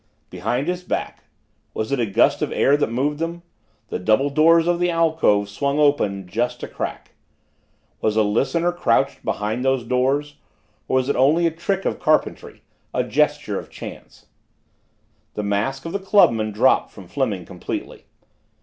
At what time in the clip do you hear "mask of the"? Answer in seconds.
15.43-15.99